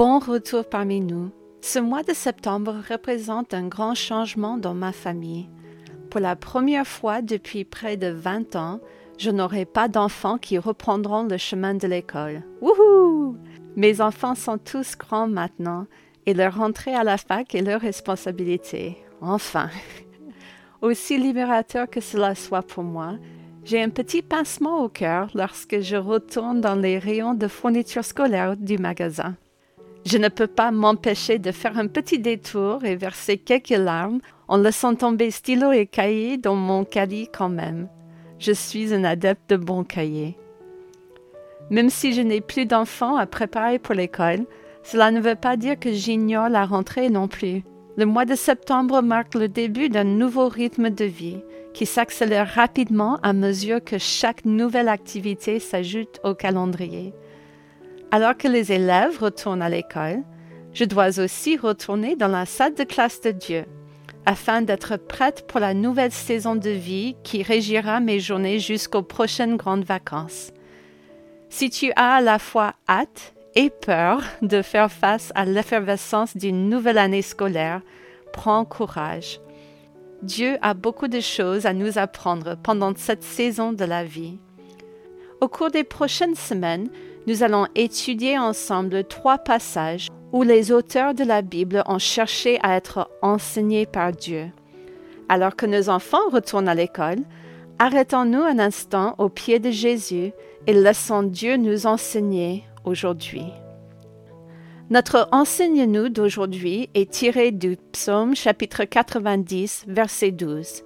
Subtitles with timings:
[0.00, 1.30] bon retour parmi nous.
[1.60, 5.50] Ce mois de septembre représente un grand changement dans ma famille.
[6.08, 8.80] Pour la première fois depuis près de 20 ans,
[9.18, 12.44] je n'aurai pas d'enfants qui reprendront le chemin de l'école.
[12.62, 13.36] Wouhou!
[13.76, 15.86] Mes enfants sont tous grands maintenant
[16.24, 18.96] et leur rentrée à la fac est leur responsabilité.
[19.20, 19.68] Enfin!
[20.80, 23.16] Aussi libérateur que cela soit pour moi,
[23.64, 28.56] j'ai un petit pincement au cœur lorsque je retourne dans les rayons de fourniture scolaire
[28.56, 29.36] du magasin.
[30.04, 34.56] Je ne peux pas m'empêcher de faire un petit détour et verser quelques larmes en
[34.56, 37.88] laissant tomber stylo et cahier dans mon caddie quand même.
[38.38, 40.36] Je suis un adepte de bons cahiers.
[41.68, 44.46] Même si je n'ai plus d'enfants à préparer pour l'école,
[44.82, 47.62] cela ne veut pas dire que j'ignore la rentrée non plus.
[47.96, 51.42] Le mois de septembre marque le début d'un nouveau rythme de vie
[51.74, 57.12] qui s'accélère rapidement à mesure que chaque nouvelle activité s'ajoute au calendrier.
[58.12, 60.24] Alors que les élèves retournent à l'école,
[60.72, 63.66] je dois aussi retourner dans la salle de classe de Dieu,
[64.26, 69.56] afin d'être prête pour la nouvelle saison de vie qui régira mes journées jusqu'aux prochaines
[69.56, 70.50] grandes vacances.
[71.50, 76.68] Si tu as à la fois hâte et peur de faire face à l'effervescence d'une
[76.68, 77.80] nouvelle année scolaire,
[78.32, 79.40] prends courage.
[80.22, 84.38] Dieu a beaucoup de choses à nous apprendre pendant cette saison de la vie.
[85.40, 86.90] Au cours des prochaines semaines,
[87.30, 92.74] nous allons étudier ensemble trois passages où les auteurs de la Bible ont cherché à
[92.74, 94.50] être enseignés par Dieu.
[95.28, 97.20] Alors que nos enfants retournent à l'école,
[97.78, 100.32] arrêtons-nous un instant au pied de Jésus
[100.66, 103.46] et laissons Dieu nous enseigner aujourd'hui.
[104.90, 110.82] Notre enseigne-nous d'aujourd'hui est tiré du psaume chapitre 90, verset 12.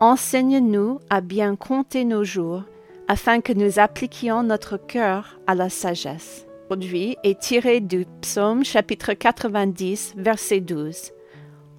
[0.00, 2.62] Enseigne-nous à bien compter nos jours
[3.08, 6.46] afin que nous appliquions notre cœur à la sagesse.
[6.70, 11.12] Aujourd'hui est tiré du psaume chapitre 90, verset 12.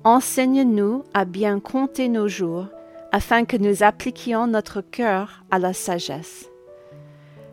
[0.06, 2.68] Enseigne-nous à bien compter nos jours,
[3.12, 6.50] afin que nous appliquions notre cœur à la sagesse.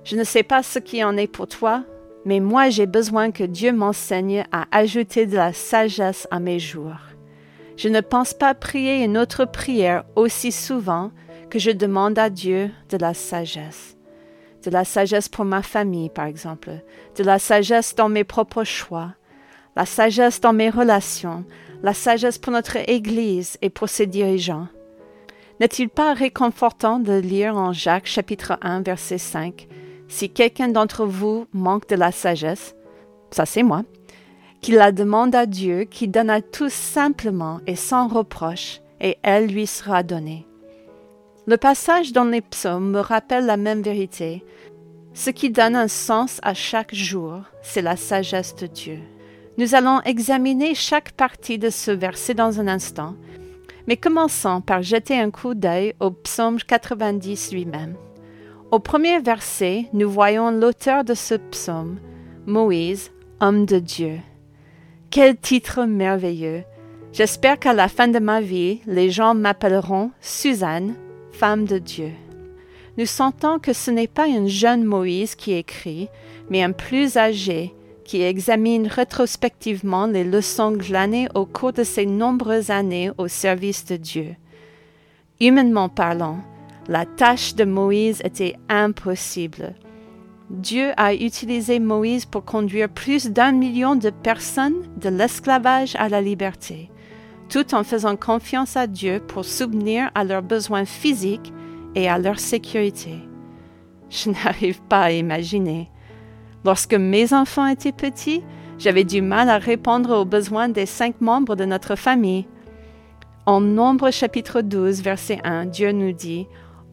[0.05, 1.83] Je ne sais pas ce qui en est pour toi,
[2.25, 7.01] mais moi j'ai besoin que Dieu m'enseigne à ajouter de la sagesse à mes jours.
[7.77, 11.11] Je ne pense pas prier une autre prière aussi souvent
[11.54, 13.97] que je demande à Dieu de la sagesse.
[14.65, 16.72] De la sagesse pour ma famille, par exemple,
[17.16, 19.15] de la sagesse dans mes propres choix,
[19.76, 21.44] la sagesse dans mes relations,
[21.84, 24.66] la sagesse pour notre Église et pour ses dirigeants.
[25.60, 29.69] N'est-il pas réconfortant de lire en Jacques chapitre 1 verset 5
[30.09, 32.75] Si quelqu'un d'entre vous manque de la sagesse,
[33.31, 33.84] ça c'est moi,
[34.60, 39.47] qu'il la demande à Dieu qui donne à tous simplement et sans reproche, et elle
[39.47, 40.48] lui sera donnée.
[41.47, 44.43] Le passage dans les psaumes me rappelle la même vérité.
[45.12, 48.99] Ce qui donne un sens à chaque jour, c'est la sagesse de Dieu.
[49.59, 53.15] Nous allons examiner chaque partie de ce verset dans un instant,
[53.87, 57.94] mais commençons par jeter un coup d'œil au psaume 90 lui-même.
[58.71, 61.99] Au premier verset, nous voyons l'auteur de ce psaume,
[62.47, 64.19] Moïse, homme de Dieu.
[65.10, 66.65] Quel titre merveilleux!
[67.12, 70.94] J'espère qu'à la fin de ma vie, les gens m'appelleront Suzanne
[71.34, 72.12] femme de Dieu.
[72.97, 76.09] Nous sentons que ce n'est pas un jeune Moïse qui écrit,
[76.49, 77.75] mais un plus âgé
[78.05, 83.97] qui examine rétrospectivement les leçons glanées au cours de ses nombreuses années au service de
[83.97, 84.37] Dieu.
[85.41, 86.39] Humainement parlant,
[86.87, 89.75] la tâche de Moïse était impossible.
[90.51, 96.21] Dieu a utilisé Moïse pour conduire plus d'un million de personnes de l'esclavage à la
[96.21, 96.91] liberté
[97.49, 101.53] tout en faisant confiance à Dieu pour subvenir à leurs besoins physiques
[101.94, 103.19] et à leur sécurité.
[104.10, 105.91] Je n'arrive pas à imaginer.
[106.65, 108.43] Lorsque mes enfants étaient petits,
[108.78, 112.47] j'avais du mal à répondre aux besoins des cinq membres de notre famille.
[113.47, 116.47] En Nombre chapitre 12, verset 1, Dieu nous dit,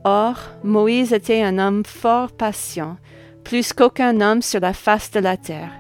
[0.03, 2.97] Or, Moïse était un homme fort patient,
[3.43, 5.71] plus qu'aucun homme sur la face de la terre.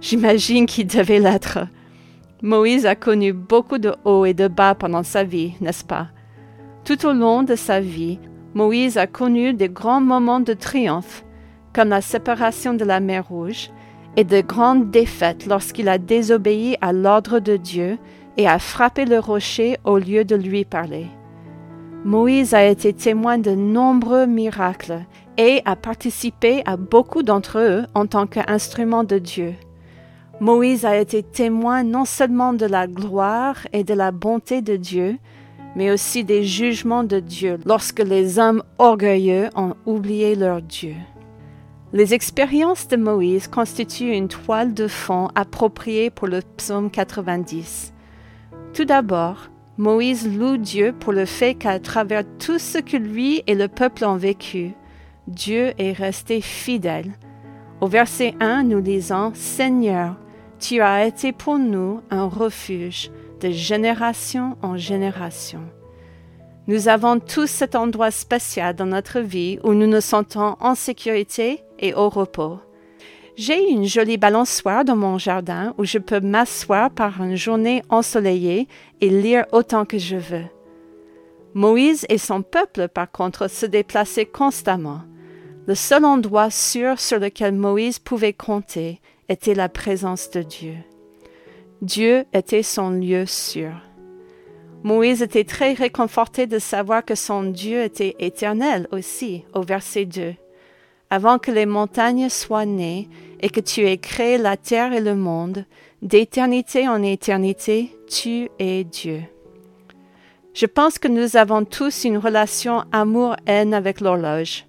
[0.00, 1.58] J'imagine qu'il devait l'être.
[2.42, 6.08] Moïse a connu beaucoup de hauts et de bas pendant sa vie, n'est-ce pas?
[6.84, 8.18] Tout au long de sa vie,
[8.52, 11.24] Moïse a connu de grands moments de triomphe,
[11.72, 13.70] comme la séparation de la mer Rouge,
[14.16, 17.98] et de grandes défaites lorsqu'il a désobéi à l'ordre de Dieu
[18.36, 21.06] et a frappé le rocher au lieu de lui parler.
[22.04, 25.00] Moïse a été témoin de nombreux miracles
[25.38, 29.54] et a participé à beaucoup d'entre eux en tant qu'instrument de Dieu.
[30.40, 35.16] Moïse a été témoin non seulement de la gloire et de la bonté de Dieu,
[35.76, 40.94] mais aussi des jugements de Dieu lorsque les hommes orgueilleux ont oublié leur Dieu.
[41.94, 47.94] Les expériences de Moïse constituent une toile de fond appropriée pour le psaume 90.
[48.74, 49.48] Tout d'abord,
[49.78, 54.04] Moïse loue Dieu pour le fait qu'à travers tout ce que lui et le peuple
[54.04, 54.72] ont vécu,
[55.28, 57.12] Dieu est resté fidèle.
[57.80, 60.16] Au verset 1, nous lisons Seigneur,
[60.58, 63.10] tu as été pour nous un refuge
[63.40, 65.60] de génération en génération.
[66.66, 71.60] Nous avons tous cet endroit spécial dans notre vie où nous nous sentons en sécurité
[71.78, 72.58] et au repos.
[73.36, 78.66] J'ai une jolie balançoire dans mon jardin où je peux m'asseoir par une journée ensoleillée
[79.00, 80.46] et lire autant que je veux.
[81.52, 85.02] Moïse et son peuple, par contre, se déplaçaient constamment.
[85.66, 90.74] Le seul endroit sûr sur lequel Moïse pouvait compter était la présence de Dieu.
[91.82, 93.72] Dieu était son lieu sûr.
[94.82, 100.34] Moïse était très réconforté de savoir que son Dieu était éternel aussi, au verset 2.
[101.10, 103.08] Avant que les montagnes soient nées
[103.40, 105.64] et que tu aies créé la terre et le monde,
[106.02, 109.22] d'éternité en éternité, tu es Dieu.
[110.54, 114.65] Je pense que nous avons tous une relation amour-haine avec l'horloge.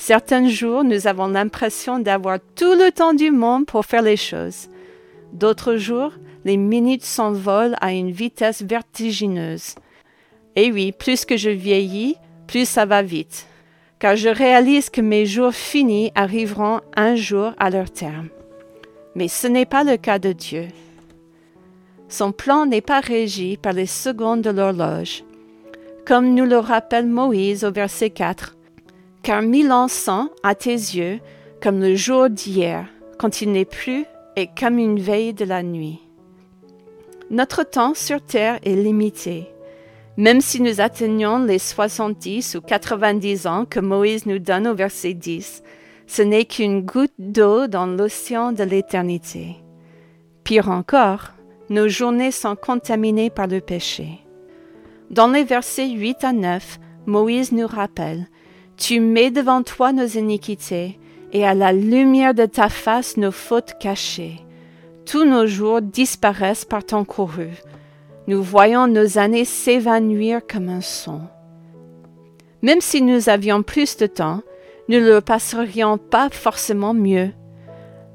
[0.00, 4.70] Certains jours, nous avons l'impression d'avoir tout le temps du monde pour faire les choses.
[5.34, 6.14] D'autres jours,
[6.46, 9.74] les minutes s'envolent à une vitesse vertigineuse.
[10.56, 12.16] Et oui, plus que je vieillis,
[12.46, 13.46] plus ça va vite,
[13.98, 18.30] car je réalise que mes jours finis arriveront un jour à leur terme.
[19.14, 20.68] Mais ce n'est pas le cas de Dieu.
[22.08, 25.24] Son plan n'est pas régi par les secondes de l'horloge.
[26.06, 28.56] Comme nous le rappelle Moïse au verset 4,
[29.22, 31.20] car mille ans sont, à tes yeux,
[31.62, 32.86] comme le jour d'hier,
[33.18, 34.04] quand il n'est plus,
[34.36, 36.00] et comme une veille de la nuit.
[37.30, 39.46] Notre temps sur Terre est limité.
[40.16, 45.14] Même si nous atteignons les 70 ou 90 ans que Moïse nous donne au verset
[45.14, 45.62] 10,
[46.06, 49.56] ce n'est qu'une goutte d'eau dans l'océan de l'éternité.
[50.42, 51.32] Pire encore,
[51.68, 54.18] nos journées sont contaminées par le péché.
[55.10, 58.26] Dans les versets 8 à 9, Moïse nous rappelle
[58.80, 60.98] tu mets devant toi nos iniquités,
[61.32, 64.40] et à la lumière de ta face nos fautes cachées.
[65.04, 67.50] Tous nos jours disparaissent par ton couru.
[68.26, 71.20] Nous voyons nos années s'évanouir comme un son.
[72.62, 74.42] Même si nous avions plus de temps,
[74.88, 77.30] nous ne le passerions pas forcément mieux.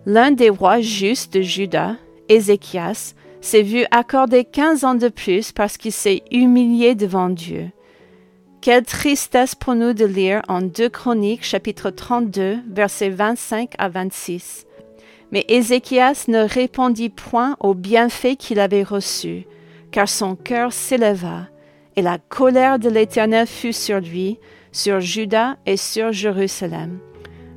[0.05, 1.95] L'un des rois justes de Juda,
[2.27, 7.69] Ézéchias, s'est vu accorder quinze ans de plus parce qu'il s'est humilié devant Dieu.
[8.65, 14.65] Quelle tristesse pour nous de lire en 2 Chroniques chapitre 32 versets 25 à 26.
[15.31, 19.45] Mais Ézéchias ne répondit point aux bienfaits qu'il avait reçus,
[19.91, 21.47] car son cœur s'éleva,
[21.95, 24.39] et la colère de l'Éternel fut sur lui,
[24.71, 26.97] sur Juda et sur Jérusalem.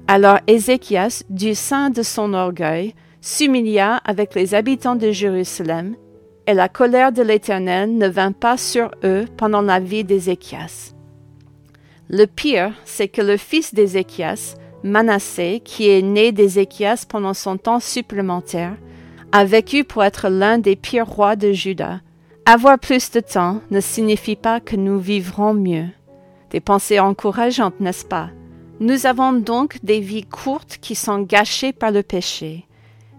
[0.08, 5.96] Alors Ézéchias, du sein de son orgueil, s'humilia avec les habitants de Jérusalem,
[6.46, 10.97] et la colère de l'Éternel ne vint pas sur eux pendant la vie d'Ézéchias.
[12.10, 17.80] Le pire, c'est que le fils d'Ézéchias, Manassé, qui est né d'Ézéchias pendant son temps
[17.80, 18.76] supplémentaire,
[19.30, 22.00] a vécu pour être l'un des pires rois de Juda.
[22.46, 25.88] Avoir plus de temps ne signifie pas que nous vivrons mieux.
[26.50, 28.30] Des pensées encourageantes, n'est-ce pas?
[28.80, 32.64] Nous avons donc des vies courtes qui sont gâchées par le péché.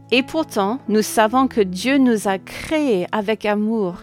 [0.09, 3.97] Et pourtant, nous savons que Dieu nous a créés avec amour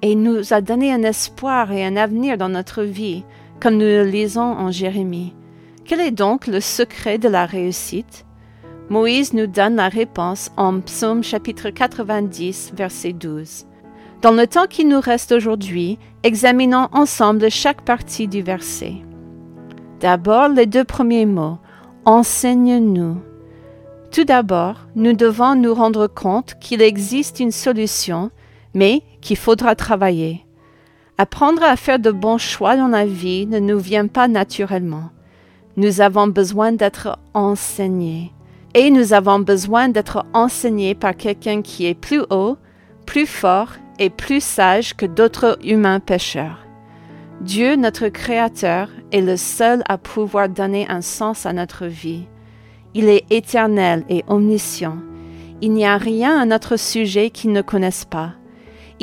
[0.00, 3.22] et nous a donné un espoir et un avenir dans notre vie
[3.62, 5.34] comme nous le lisons en Jérémie.
[5.84, 8.26] Quel est donc le secret de la réussite?
[8.90, 13.66] Moïse nous donne la réponse en Psaume chapitre 90, verset 12.
[14.20, 18.94] Dans le temps qui nous reste aujourd'hui, examinons ensemble chaque partie du verset.
[20.00, 21.58] D'abord, les deux premiers mots.
[22.04, 23.18] Enseigne-nous.
[24.10, 28.32] Tout d'abord, nous devons nous rendre compte qu'il existe une solution,
[28.74, 30.41] mais qu'il faudra travailler.
[31.22, 35.10] Apprendre à faire de bons choix dans la vie ne nous vient pas naturellement.
[35.76, 38.32] Nous avons besoin d'être enseignés.
[38.74, 42.56] Et nous avons besoin d'être enseignés par quelqu'un qui est plus haut,
[43.06, 43.68] plus fort
[44.00, 46.66] et plus sage que d'autres humains pécheurs.
[47.40, 52.24] Dieu, notre Créateur, est le seul à pouvoir donner un sens à notre vie.
[52.94, 54.96] Il est éternel et omniscient.
[55.60, 58.32] Il n'y a rien à notre sujet qu'il ne connaisse pas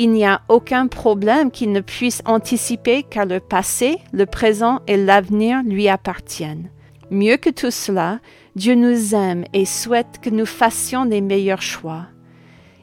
[0.00, 4.96] il n'y a aucun problème qu'il ne puisse anticiper car le passé, le présent et
[4.96, 6.70] l'avenir lui appartiennent.
[7.10, 8.18] Mieux que tout cela,
[8.56, 12.06] Dieu nous aime et souhaite que nous fassions les meilleurs choix.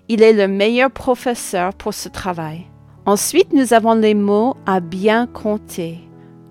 [0.10, 2.68] Il est le meilleur professeur pour ce travail.
[3.08, 5.98] Ensuite, nous avons les mots à bien compter.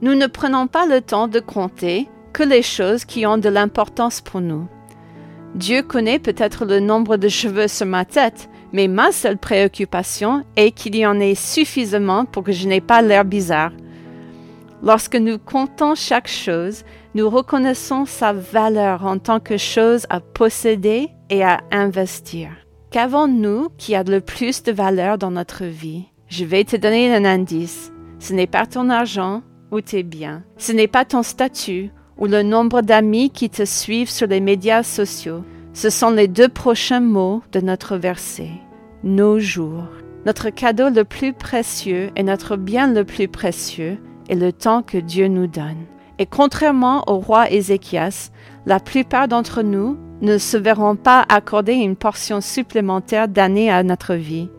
[0.02, 4.20] Nous ne prenons pas le temps de compter que les choses qui ont de l'importance
[4.20, 4.66] pour nous.
[5.54, 10.70] Dieu connaît peut-être le nombre de cheveux sur ma tête, mais ma seule préoccupation est
[10.70, 13.72] qu'il y en ait suffisamment pour que je n'ai pas l'air bizarre.
[14.82, 21.08] Lorsque nous comptons chaque chose, nous reconnaissons sa valeur en tant que chose à posséder
[21.30, 22.50] et à investir.
[22.90, 26.04] Qu'avons-nous qui a le plus de valeur dans notre vie?
[26.28, 27.90] Je vais te donner un indice.
[28.18, 29.40] Ce n'est pas ton argent
[29.70, 30.44] ou tes biens.
[30.58, 34.82] Ce n'est pas ton statut ou le nombre d'amis qui te suivent sur les médias
[34.82, 35.44] sociaux.
[35.72, 38.50] Ce sont les deux prochains mots de notre verset.
[39.06, 39.86] Nos jours.
[40.24, 43.98] Notre cadeau le plus précieux et notre bien le plus précieux
[44.28, 45.86] est le temps que Dieu nous donne.
[46.18, 48.32] Et contrairement au roi Ézéchias,
[48.66, 54.14] la plupart d'entre nous ne se verront pas accorder une portion supplémentaire d'années à notre
[54.14, 54.50] vie.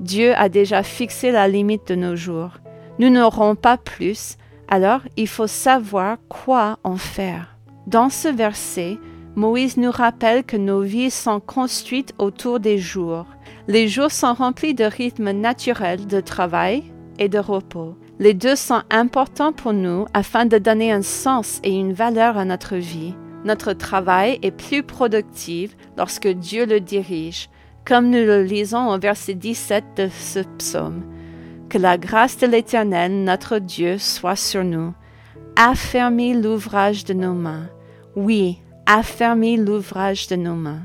[0.00, 2.54] Dieu a déjà fixé la limite de nos jours.
[2.98, 4.36] Nous n'aurons pas plus,
[4.66, 7.56] alors il faut savoir quoi en faire.
[7.86, 8.98] Dans ce verset,
[9.36, 13.26] Moïse nous rappelle que nos vies sont construites autour des jours.
[13.68, 16.84] Les jours sont remplis de rythmes naturels de travail
[17.18, 17.96] et de repos.
[18.18, 22.44] Les deux sont importants pour nous afin de donner un sens et une valeur à
[22.44, 23.14] notre vie.
[23.44, 27.48] Notre travail est plus productif lorsque Dieu le dirige,
[27.86, 31.02] comme nous le lisons au verset 17 de ce psaume.
[31.70, 34.92] Que la grâce de l'Éternel, notre Dieu, soit sur nous.
[35.56, 37.68] Affermis l'ouvrage de nos mains.
[38.16, 40.82] Oui, affermis l'ouvrage de nos mains.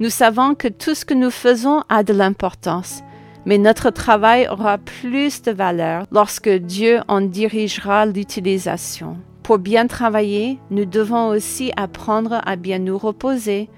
[0.00, 3.02] Nous savons que tout ce que nous faisons a de l'importance,
[3.44, 9.16] mais notre travail aura plus de valeur lorsque Dieu en dirigera l'utilisation.
[9.42, 13.68] Pour bien travailler, nous devons aussi apprendre à bien nous reposer.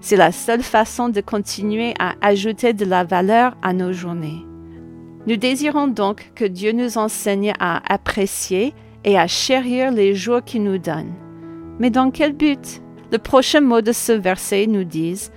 [0.00, 4.46] C'est la seule façon de continuer à ajouter de la valeur à nos journées.
[5.26, 10.62] Nous désirons donc que Dieu nous enseigne à apprécier et à chérir les jours qu'il
[10.62, 11.14] nous donne.
[11.80, 12.80] Mais dans quel but?
[13.10, 15.30] Le prochain mot de ce verset nous dit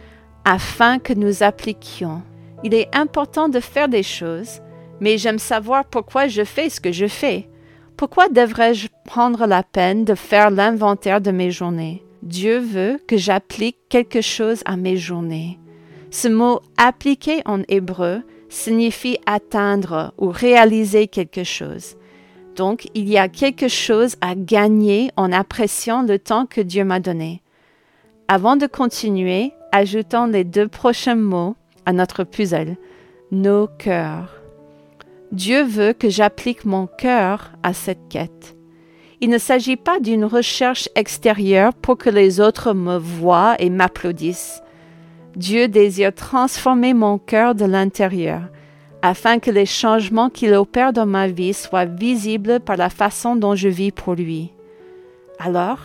[0.47, 2.21] afin que nous appliquions.
[2.63, 4.61] Il est important de faire des choses,
[5.01, 7.49] mais j'aime savoir pourquoi je fais ce que je fais.
[7.97, 12.01] Pourquoi devrais-je prendre la peine de faire l'inventaire de mes journées?
[12.23, 15.59] Dieu veut que j'applique quelque chose à mes journées.
[16.11, 21.97] Ce mot appliquer en hébreu signifie atteindre ou réaliser quelque chose.
[22.55, 27.01] Donc, il y a quelque chose à gagner en appréciant le temps que Dieu m'a
[27.01, 27.41] donné.
[28.29, 31.55] Avant de continuer, ajoutons les deux prochains mots
[31.85, 32.75] à notre puzzle.
[33.31, 34.41] Nos cœurs.
[35.31, 38.55] Dieu veut que j'applique mon cœur à cette quête.
[39.19, 44.61] Il ne s'agit pas d'une recherche extérieure pour que les autres me voient et m'applaudissent.
[45.35, 48.41] Dieu désire transformer mon cœur de l'intérieur,
[49.01, 53.55] afin que les changements qu'il opère dans ma vie soient visibles par la façon dont
[53.55, 54.53] je vis pour lui.
[55.39, 55.79] Alors,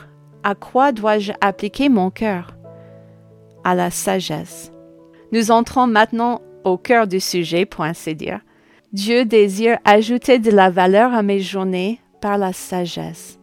[0.45, 2.55] à quoi dois-je appliquer mon cœur?
[3.65, 4.73] À la sagesse.
[5.33, 8.41] Nous entrons maintenant au cœur du sujet, pour ainsi dire.
[8.93, 13.39] Dieu désire ajouter de la valeur à mes journées par la sagesse.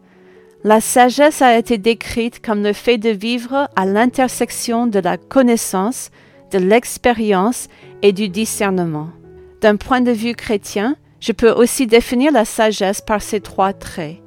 [0.62, 6.10] La sagesse a été décrite comme le fait de vivre à l'intersection de la connaissance,
[6.50, 7.68] de l'expérience
[8.02, 9.08] et du discernement.
[9.62, 14.18] D'un point de vue chrétien, je peux aussi définir la sagesse par ces trois traits.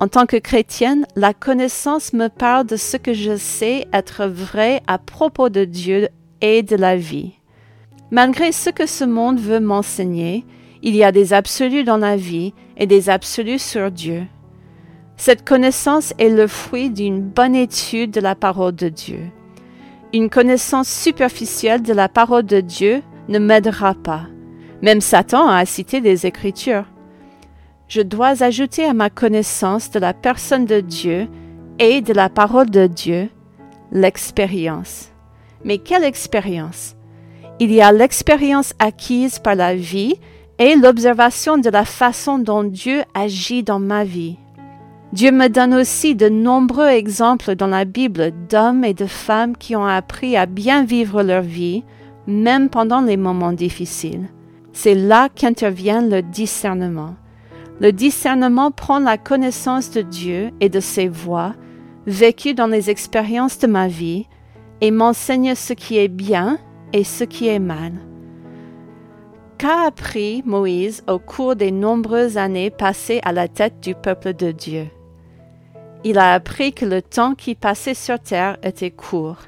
[0.00, 4.80] En tant que chrétienne, la connaissance me parle de ce que je sais être vrai
[4.86, 6.08] à propos de Dieu
[6.40, 7.32] et de la vie.
[8.12, 10.46] Malgré ce que ce monde veut m'enseigner,
[10.82, 14.22] il y a des absolus dans la vie et des absolus sur Dieu.
[15.16, 19.18] Cette connaissance est le fruit d'une bonne étude de la parole de Dieu.
[20.14, 24.26] Une connaissance superficielle de la parole de Dieu ne m'aidera pas.
[24.80, 26.84] Même Satan a cité des Écritures.
[27.88, 31.26] Je dois ajouter à ma connaissance de la personne de Dieu
[31.78, 33.30] et de la parole de Dieu
[33.90, 35.10] l'expérience.
[35.64, 36.96] Mais quelle expérience?
[37.60, 40.16] Il y a l'expérience acquise par la vie
[40.58, 44.36] et l'observation de la façon dont Dieu agit dans ma vie.
[45.14, 49.74] Dieu me donne aussi de nombreux exemples dans la Bible d'hommes et de femmes qui
[49.74, 51.84] ont appris à bien vivre leur vie,
[52.26, 54.28] même pendant les moments difficiles.
[54.74, 57.14] C'est là qu'intervient le discernement.
[57.80, 61.54] Le discernement prend la connaissance de Dieu et de ses voies,
[62.06, 64.26] vécues dans les expériences de ma vie,
[64.80, 66.58] et m'enseigne ce qui est bien
[66.92, 67.92] et ce qui est mal.
[69.58, 74.52] Qu'a appris Moïse au cours des nombreuses années passées à la tête du peuple de
[74.52, 74.86] Dieu?
[76.04, 79.38] Il a appris que le temps qui passait sur terre était court.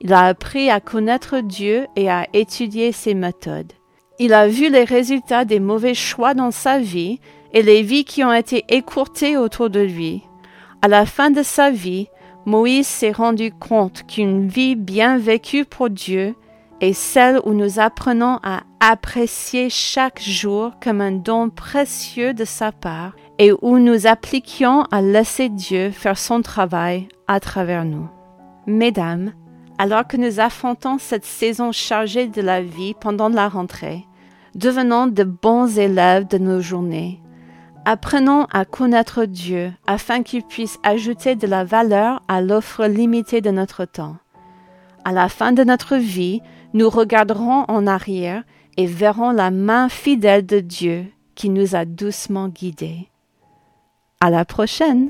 [0.00, 3.72] Il a appris à connaître Dieu et à étudier ses méthodes.
[4.18, 7.20] Il a vu les résultats des mauvais choix dans sa vie
[7.52, 10.22] et les vies qui ont été écourtées autour de lui.
[10.82, 12.08] À la fin de sa vie,
[12.46, 16.34] Moïse s'est rendu compte qu'une vie bien vécue pour Dieu
[16.80, 22.70] est celle où nous apprenons à apprécier chaque jour comme un don précieux de sa
[22.70, 28.08] part et où nous appliquions à laisser Dieu faire son travail à travers nous.
[28.66, 29.32] Mesdames,
[29.78, 34.04] alors que nous affrontons cette saison chargée de la vie pendant la rentrée,
[34.54, 37.20] devenons de bons élèves de nos journées
[37.90, 43.50] Apprenons à connaître Dieu afin qu'il puisse ajouter de la valeur à l'offre limitée de
[43.50, 44.18] notre temps.
[45.06, 46.42] À la fin de notre vie,
[46.74, 48.42] nous regarderons en arrière
[48.76, 53.08] et verrons la main fidèle de Dieu qui nous a doucement guidés.
[54.20, 55.08] À la prochaine!